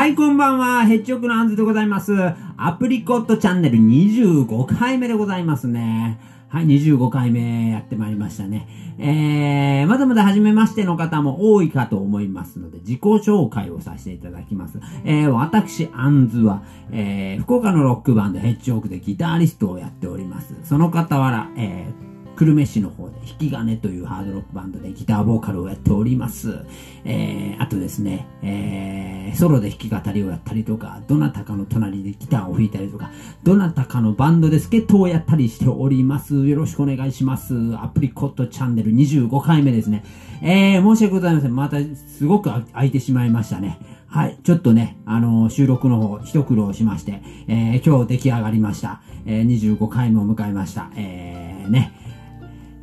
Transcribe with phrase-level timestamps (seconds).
[0.00, 0.86] はい、こんばんは。
[0.86, 2.14] ヘッジオクのアンズでございます。
[2.56, 6.18] アプリコットチャンネル25回目でございますね。
[6.48, 8.66] はい、25回目やってまいりましたね。
[8.98, 14.80] えー、まだまだ初めましての方も多いかと思いますので、自己紹介をさせていただきます。
[15.04, 20.54] えー、私、アンズは、えー、福岡のロックバンドヘッジオークでギタリストをやっております。
[20.64, 26.64] その傍ら、えー、久留米市の方、引き金というハードロックバンドでギターボーカルをやっております。
[27.04, 33.10] えー、あとですね、えー、ソロで弾き語りをやったりとか、どなたかの隣でギターを弾いたりとか、
[33.42, 36.46] どなたかのバンドで助っ人をやったりしております。
[36.46, 37.54] よろしくお願いします。
[37.76, 40.04] アプリコットチャンネル25回目ですね。
[40.42, 41.54] えー、申し訳ございません。
[41.54, 43.78] また、すごく空いてしまいましたね。
[44.08, 44.38] はい。
[44.42, 49.02] ちょっとね、あのー、収録の方、一苦労しまして、えー、今日出来上がりました。
[49.26, 50.90] えー、25回目を迎えました。
[50.96, 51.99] えー、ね。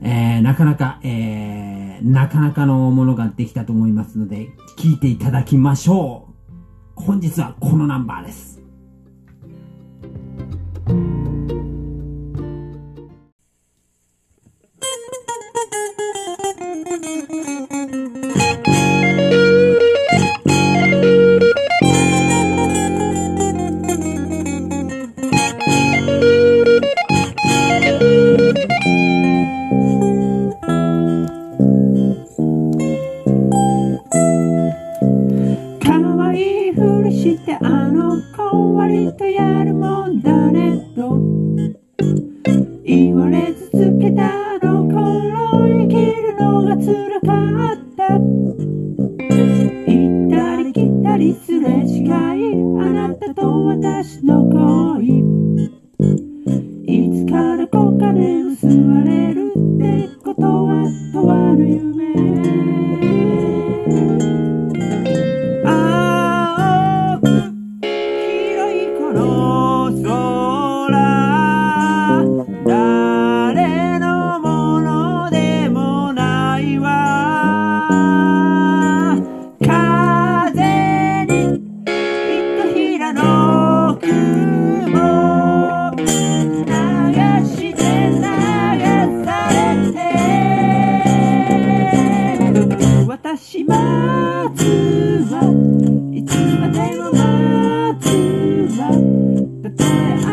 [0.02, 6.28] えー、なかなか、えー、なかなかのものができたと思いますので、聞いていただきましょ
[6.98, 7.02] う。
[7.02, 8.56] 本日はこのナンバーです。
[37.18, 41.77] してあの子割とやるもんだねと。
[99.75, 100.27] But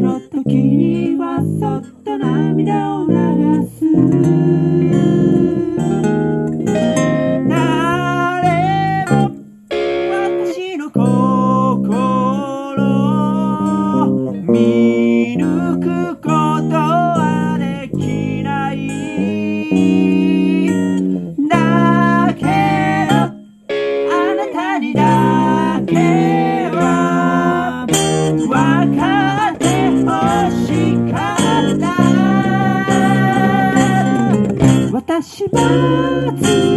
[0.00, 3.13] の時にはそっと涙を
[35.36, 35.58] 十八
[36.40, 36.73] 次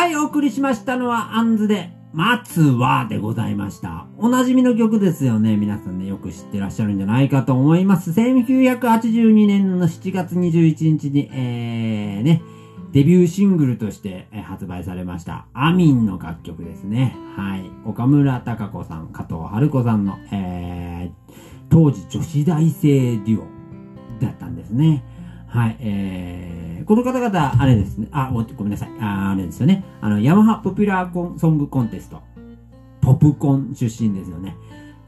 [0.00, 4.06] はい、お送りしましたのは、アンズで、松はでございました。
[4.16, 5.58] おなじみの曲ですよね。
[5.58, 8.10] 皆さんね、よく知ってらっしゃるんじゃないかと思います。
[8.12, 12.40] 1982年の7月21日に、えー、ね、
[12.92, 17.14] デビューシングルとして発売されました、アミンの楽曲ですね。
[17.36, 17.70] はい。
[17.84, 21.32] 岡村隆子さん、加藤春子さんの、えー、
[21.68, 23.44] 当時女子大生デュオ
[24.18, 25.04] だったんですね。
[25.50, 32.22] はい、えー、この方々、あれですね、あ、ごめんなさい、ああれですよね、あの、ヤマハポピュラーコンソングコンテスト、
[33.00, 34.56] ポップコン出身ですよね。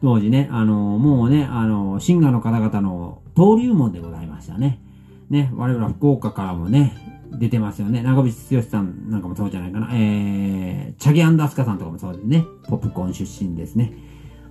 [0.02, 4.80] 当時ね、あの、もうね、あの、シンガーの方々の登竜門でございましたね。
[5.30, 6.96] ね、我々福岡からもね、
[7.38, 8.02] 出てますよね。
[8.02, 9.90] 長渕剛さんなんかもそうじゃないかな。
[9.92, 12.44] えー、チャゲアンダスカさんとかもそうですね。
[12.68, 13.92] ポップコン出身ですね。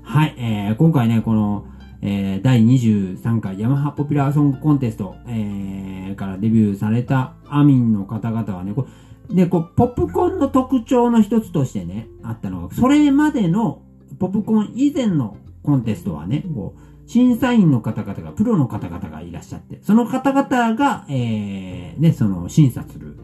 [0.03, 1.65] はい、えー、今回ね、この、
[2.01, 8.87] えー、第23回ヤマハポピュラーソングコンテスト、えー、からデビューされたアミンの方々はね、こ
[9.33, 13.81] で、こう、ポップコーンの特徴の一つとしてね、あったのが、それまでの、
[14.19, 23.17] ポップコーン以前のコンテストはね、こう、審査員の方々が、プロの方々がいらっしゃって、その方々が、えー、ね、その、審査する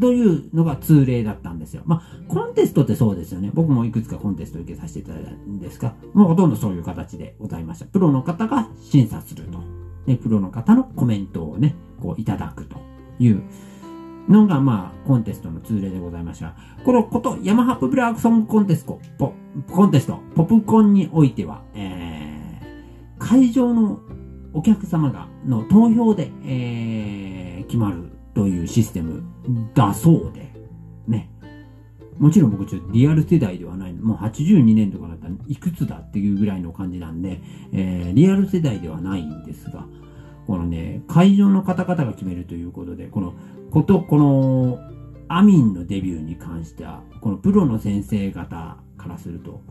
[0.00, 1.82] というのが通例だったんですよ。
[1.86, 3.50] まあ、コンテストってそうですよね。
[3.52, 7.86] 僕もいくつかコンテスト受けさせていただいたんですが、もうほとんどそういう形でございました。
[7.86, 9.58] プロの方が審査すると。
[10.06, 12.76] ね、プロの方のコメントをね、こういただくと
[13.18, 13.42] いう
[14.28, 16.54] のが、まあ、コンテストの通例でございました。
[16.84, 19.32] このこと、ヤマハプブラークソングコンテスト、ポ
[19.70, 24.00] コンテスト、ポプコンにおいては、えー、会場の
[24.52, 29.24] お客様が、の投票で、えー、決まるというシステム
[29.74, 30.52] だそうで、
[31.08, 31.30] ね。
[32.18, 37.40] もちろん僕ちょっとリアル世代ではないもう82年とかだったらいくつだっていうぐらいの感じなんで、
[37.72, 39.86] えー、リアル世代ではないんですが、
[40.46, 43.32] このね、会場の方々が決めるということで、この、
[43.70, 44.78] こと、この、
[45.28, 49.62] アミンのデビューに関しては、このプロの先生方からすると、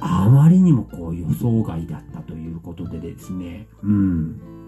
[0.00, 4.63] あまりにもこう予想外だったということでですね、うん。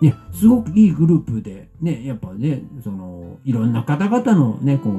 [0.00, 4.94] ね、すごくいいグループで、ね、やっぱね、その、いろんな方々のね、こう、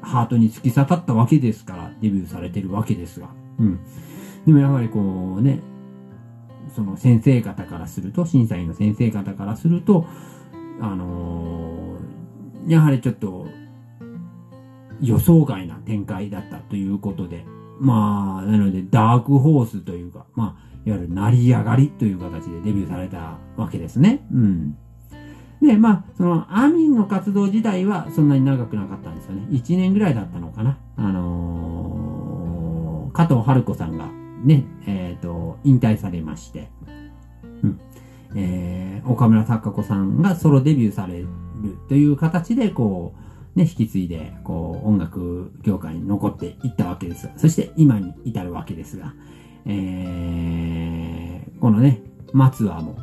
[0.00, 3.28] ハートに突き刺さったわけですから、デビューされてるわけですが。
[3.58, 3.80] うん。
[4.46, 5.60] でもやはりこうね、
[6.74, 10.06] その先生方からすると、審査員の先生方からすると、
[10.80, 13.46] あのー、やはりちょっと、
[15.00, 17.44] 予想外な展開だったということで、
[17.80, 24.26] まあ、なので、ダークホースというか、まあ、いわゆる成り上がりという形でデビューされたわけですね。
[24.32, 24.78] うん。
[25.60, 29.46] で、まあ、その、アミンの活動自体はそんなに長くなかったんですよね。
[29.50, 30.78] 1年ぐらいだったのかな。
[30.96, 34.08] あのー、加藤春子さんが
[34.42, 36.70] ね、えっ、ー、と、引退されまして、
[37.62, 37.80] うん。
[38.34, 41.28] えー、岡村孝子さんがソロデビューされる
[41.88, 43.14] という形で、こ
[43.54, 47.28] う、ね、引き継いで、こう、音楽業界に残っていったわけです。
[47.36, 49.12] そして今に至るわけですが、
[49.68, 52.00] えー、このね、
[52.32, 52.96] 松はもう、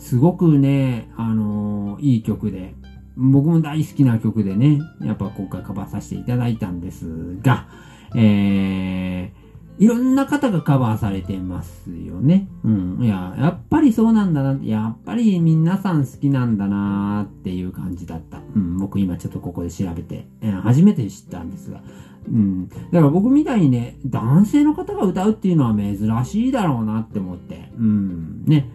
[0.00, 2.74] すごくね、あのー、いい曲で、
[3.16, 7.66] 僕も大好きな曲でね、やっぱ今回カバーさせていただいたんですが、
[8.14, 9.45] えー、
[9.78, 12.48] いろんな方がカバーされてますよね。
[12.64, 12.98] うん。
[13.02, 14.58] いや、やっぱりそうなんだな。
[14.64, 18.38] やっぱり皆さん好きなんだなーっていう感じだった。
[18.54, 18.78] うん。
[18.78, 21.82] 僕今ちょっとここで調べて、えー、初めて知ったんですが、
[22.26, 22.68] うん。
[22.68, 27.70] だから僕みたいにね、男性の方が歌うっていうのは珍しいだろうなって思って。
[27.78, 28.44] うん。
[28.46, 28.70] ね。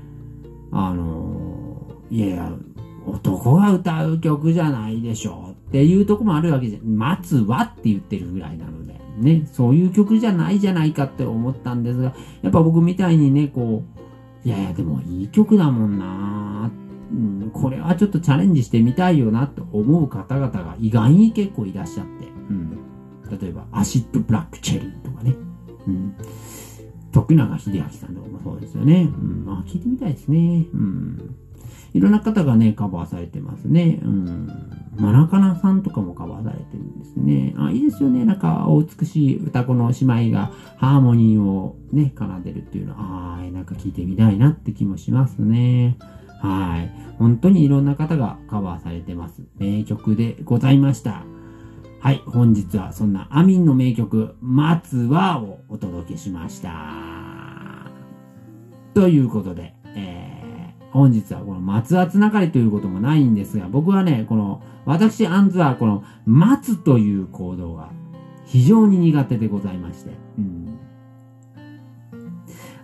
[0.71, 2.51] あのー、いやいや、
[3.07, 9.47] 男が歌う曲じゃないでしょうっていうとこもあるわけじゃ、待つわって言ってるぐらいなので、ね。
[9.51, 13.83] そういう曲じゃないじゃないかって思ったんですが、やっぱ僕みたいにね、こ
[14.45, 16.71] う、いやいや、でもいい曲だもんな
[17.11, 22.79] うん、これはちょっとチャレンジしてみたいよなと思う方々が意外に結構いらっしゃって、うん。
[23.39, 25.35] 例えば、アシッドブラックチェリーとかね。
[25.87, 26.15] うん。
[27.11, 29.03] 徳永秀明さんとかもそうですよね。
[29.03, 29.45] うん。
[29.45, 30.65] まあ、聞いてみたいですね。
[30.73, 31.35] うん。
[31.93, 33.99] いろんな方がね、カバーされてますね。
[34.03, 34.49] うん。
[34.97, 37.53] マナカナさんとかもカバーされてるんですね。
[37.57, 38.25] あ、いいですよね。
[38.25, 45.97] なんか、お美しい歌子の姉妹がハーモニーをね、奏でるっていうのは、ああ、なんか聞いてみたいなって気もしますね。
[46.41, 46.91] はい。
[47.17, 49.43] 本当にいろんな方がカバーされてます。
[49.57, 51.23] 名曲でございました。
[51.99, 56.71] はい、本日はそんなアミンの名曲、松はをお届けしました。
[58.95, 59.75] ということで、
[60.91, 67.89] 本日はこの松はつながりということもないんですが、僕はね、この、私、アンズはこの、待つという行動が
[68.45, 70.79] 非常に苦手でございまして、うん。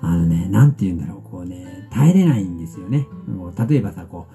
[0.02, 3.08] あのね、なんて言うんだろう、こうね、耐えれないんですよね。
[3.68, 4.34] 例えばさ、こう、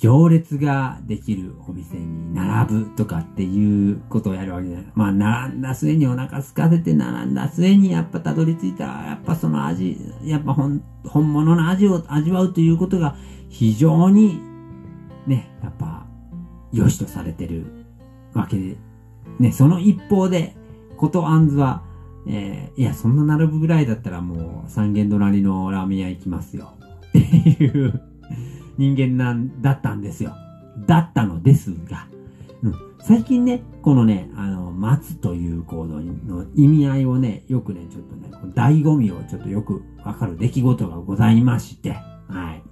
[0.00, 4.86] 行列ができるお店に並ぶとかっていうことをやるわけじゃない。
[4.94, 13.14] まあ、並んだ末にお腹空かせて並んだ末にやっぱたどり着いたら、やっぱその味、やっぱ本、本物の味を味わうということが
[13.50, 14.40] 非常に、
[15.26, 16.06] ね、やっぱ、
[16.72, 17.66] 良しとされてる
[18.32, 18.78] わけで、
[19.38, 20.56] ね、その一方で、
[20.96, 21.82] ことあんずは、
[22.26, 26.72] えー、いや、そんな並ぶぐらいだったらもう三軒隣のラーメン屋行きますよ。
[27.08, 28.09] っていう
[28.80, 30.34] 人間なんだったんですよ。
[30.86, 32.06] だったのですが、
[32.62, 41.90] うん、最近ね、このね、あの、待つという行動の意味合いをね、よくね、ちょっとね、醍醐味をちょっとよくわかる出来事がございまして、
[42.26, 42.62] はい。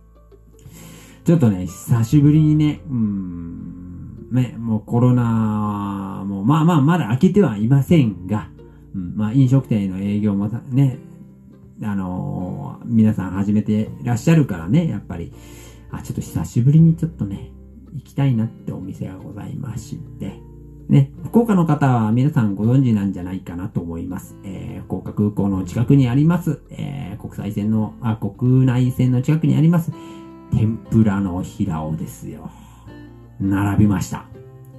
[1.27, 8.49] ちょっとね、久しぶりにね、うん、ね、もうコロナも、まあまあ、まだ開けてはいませんが、
[8.95, 10.97] うん、まあ飲食店の営業もね、
[11.83, 15.35] あのー、皆さん始めてらっしゃるからね、やっぱり、
[15.91, 17.51] あ、ちょっと久しぶりにちょっとね、
[17.95, 20.41] 行きたいなってお店がございまして、
[20.89, 24.37] ね、福岡の方は皆さんご存知なんじゃないかなと思います。
[24.45, 29.93] えー、福岡空港の近くにあります、えー、国際線の、あ、国内線の近くにあります、
[30.53, 32.51] 天ぷらの平尾ですよ。
[33.41, 34.27] 並びました。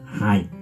[0.06, 0.59] はい。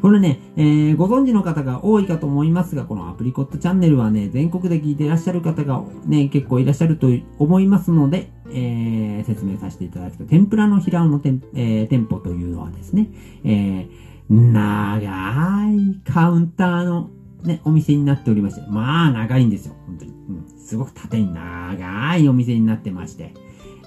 [0.00, 13.08] これね、えー、ご存知の方が多いかと思いますが、このアプリコットチャンネルはね、全国で聞いていらっしゃる方がね、結構いらっしゃると思いますので、えー、説明させていただくと、天ぷらの平尾の店,、えー、店舗というのはですね、
[13.44, 17.10] えー、長いカウンターの
[17.44, 20.12] ね、お店になっておりまして、まあ長いんですよ、本当に。
[20.12, 23.34] うん、すごく縦に長いお店になってまして、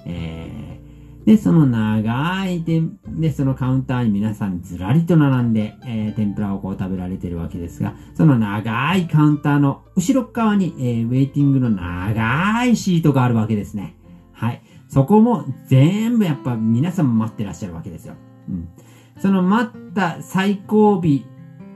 [0.06, 0.93] えー、
[1.24, 13.96] で、その長い天、で、そのカウンターに皆さんずらりと並んで、えー、天ぷらをこう食べられてるわけですが、その長いカウンターの後ろ側に、えー、ウェイティングの長いシートがあるわけですね。
[14.32, 14.62] はい。
[14.88, 18.14] そこも全部やっぱ皆さん待ってらっしゃるわけですよ。
[18.48, 18.68] うん。
[19.18, 21.02] その待った最後尾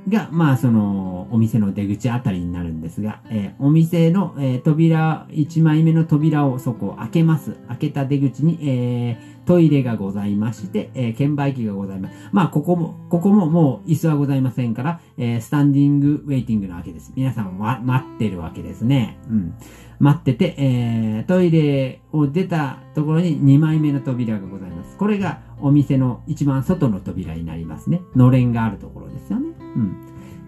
[0.09, 7.53] が、まあ、その、お店の出口あたりになるんですが、えー、お店の、えー、扉、1枚目の扉をそこを開けます。
[7.69, 12.15] 開けた出口に、えー、トイレがございまして、え、券売機がございます。
[12.33, 17.13] まあ、ここも、ここももう椅子はございませんから、え、スタンディングウェイティングなわけです。
[17.17, 19.19] 皆さんは待ってるわけですね。
[19.31, 19.55] うん。
[20.01, 24.97] 待ってて、え、トイレを出たところに2枚目の扉がございます。
[24.97, 28.03] これがお店の一番外の扉になりますね。
[28.15, 29.58] のれんがあるところですよね。
[29.77, 29.97] うん。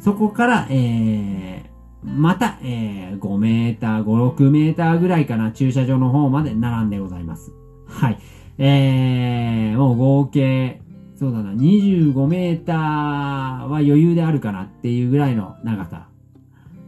[0.01, 1.71] そこから、えー、
[2.05, 7.53] また、えー、5メーター、5、6メーターぐらいかな、駐車場の方まで並んでございます。
[7.87, 8.19] はい。
[8.59, 10.81] えー、もう合計、
[11.17, 16.09] そうだな、25メーターは余裕であるかなっていうぐらいの長さ、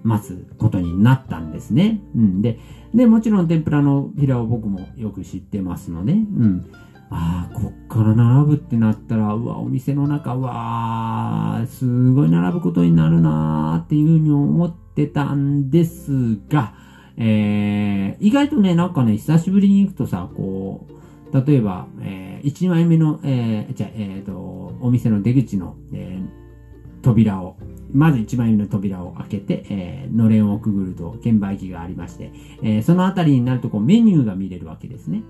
[0.03, 2.01] 待つことになったんですね。
[2.17, 2.43] うん。
[2.43, 2.59] で、
[2.95, 6.67] で、もちろん天ぷらのピラを僕もよく知ってますので、うん。
[7.15, 16.75] ああ、こっから並ぶってなったら、うわ、お店の中、うわすごい並ぶことになるなーっていうふうに思ってたんですが、
[17.19, 27.57] えー、意外とね、なんかね、久しぶりに行くとさ、こう、例えば、えー、1枚目の、えー、じゃえっ、ー、と、お店の出口の、えー、扉を、
[27.93, 32.33] まず1枚目の扉を開けて、えー、のれんをくぐると券売機がありまして、
[32.63, 35.23] えー、そのあたりになるとこうメニューが見れるわけですね。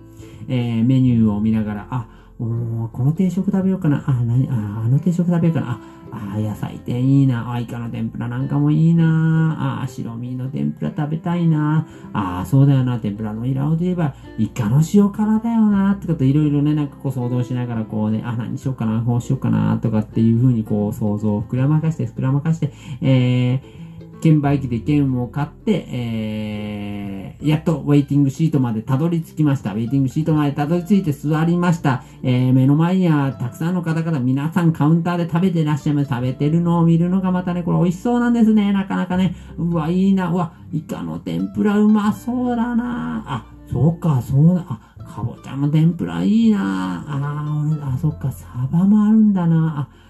[0.48, 4.02] えー、メニューを見ながら、あ、おこの定食食べようかな。
[4.06, 5.80] あ、なに、あ、あの定食食べようかな。
[6.10, 7.52] あ、あ、野菜天いいな。
[7.52, 9.82] あ、イカの天ぷらなんかもいいな。
[9.82, 11.86] あ、白身の天ぷら食べたいな。
[12.12, 12.98] あ、そうだよな。
[12.98, 15.92] 天ぷらのイラオで言えば、イカの塩辛だよな。
[15.92, 19.02] ってこといろいろね、なんかこう想像しながらこうね、あ、何しようかな。
[19.02, 19.78] こうしようかな。
[19.78, 23.82] とかっていうふうにこう想像を膨らまかして、膨らまかして、えー、
[24.22, 29.72] 券売機で券を買って、えー、やっとウェイティングシートまでたどり着きました。
[29.72, 32.04] ウェイティングシートまでたどり着いて座りました。
[32.22, 36.10] えー、目の前にはたくさんの方々、皆さんカウンターで食べてらっしゃいます。
[36.10, 38.72] 食べてるのを見るのがまたね、これ美味しそうなんですね。
[38.72, 39.34] なかなかね。
[39.58, 40.30] うわ、いいな。
[40.30, 43.24] うわ、イカの天ぷらうまそうだな。
[43.26, 44.64] あ、そうか、そうだ。
[44.68, 47.04] あ、かぼちゃの天ぷらいいな。
[47.08, 49.88] あ、俺あ、そっか、サバもあるんだな。
[49.90, 50.02] あ、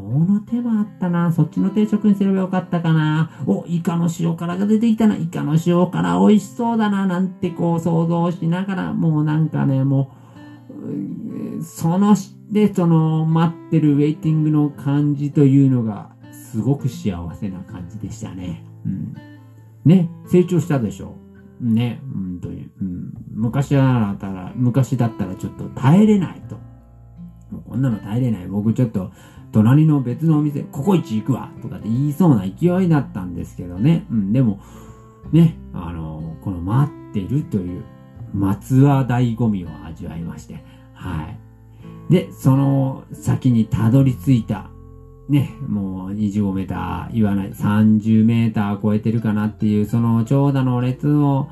[0.00, 1.32] の手はあったな。
[1.32, 3.30] そっちの定食にすればよかったかな。
[3.46, 5.16] お、イカの塩辛が出てきたな。
[5.16, 7.06] イカの塩辛美味しそうだな。
[7.06, 10.12] なんてこう想像しながら、もうなんかね、も
[11.58, 12.16] う、その、
[12.50, 18.64] で、その、待ってるウェイティングの感じというのが、すごく幸せな感じでしたね。
[18.84, 19.14] うん。
[19.84, 21.14] ね、成長したでしょ。
[21.60, 22.70] ね、本当に。
[22.80, 23.12] うん。
[23.32, 26.56] 昔だったら、昔だったらちょっと耐えれないと。
[27.50, 28.48] もうこんなの耐えれない。
[28.48, 29.10] 僕ちょっと、
[29.52, 34.06] 隣の別のお店、ココイチ行くわとかって言いそうな勢いだったんですけどね。
[34.10, 34.60] うん、でも、
[35.32, 37.84] ね、あの、この待ってるという、
[38.32, 40.64] 松は醍醐味を味わいまして、
[40.94, 41.24] は
[42.08, 42.12] い。
[42.12, 44.70] で、その先にたどり着いた、
[45.28, 51.48] ね、もう25メーター言わない、30メーター超えてるかなっていう、その長蛇の列を、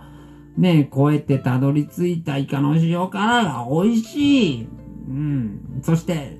[0.56, 4.68] ね、超えてたどり着いたイカの塩辛が美味しい。
[5.08, 5.80] うん。
[5.82, 6.38] そして、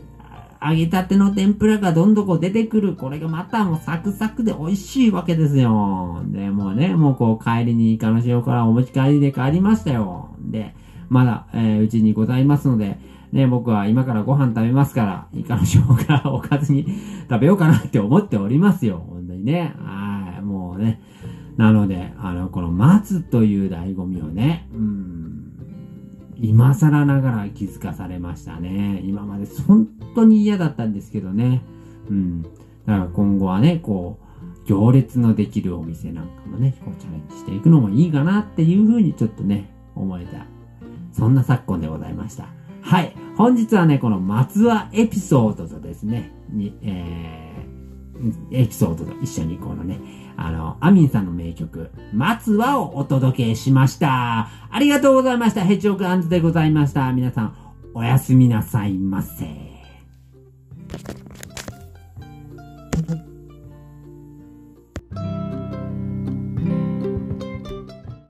[0.63, 2.95] 揚げたての天ぷらがどんどこ出てくる。
[2.95, 6.23] これがまたもうサクサクで美味しいわけですよ。
[6.27, 10.35] で、もうね、もうこう帰りにイカの塩辛お持ち帰りで帰りましたよ。
[10.41, 10.75] で、
[11.09, 12.99] まだ、えー、うちにございますので、
[13.33, 16.87] ね、僕は今からご飯食べますから、イカの塩辛おかずに
[17.29, 19.05] 食べようかなって思っておりますよ。
[19.09, 19.75] 本当にね。
[19.79, 21.01] はい、もうね。
[21.57, 25.38] なので、あの、この待つという醍醐味をね、うん、
[26.41, 29.01] 今更ながら気づかされましたね。
[29.05, 31.63] 今まで本当に嫌だったんですけどね。
[32.09, 32.43] うん。
[32.43, 32.53] だか
[32.87, 40.47] ら今後はね、こう、行列のできるお店なんかもね、こうチャレンジしていくのもいいかなっていうふうにちょっとね、思えた。
[41.13, 42.49] そんな昨今でございました。
[42.83, 43.15] はい。
[43.37, 47.78] 本日はね、この松葉エピソードとですね、に、えー、
[48.51, 50.01] エピソードと一緒にこのね、
[50.37, 54.49] あの、アミンさんの名曲、松葉をお届けしました。
[54.71, 55.63] ありがとうございました。
[55.63, 57.13] ヘッジオクアンズでございました。
[57.13, 57.57] 皆さん、
[57.95, 59.68] おやすみなさいませ。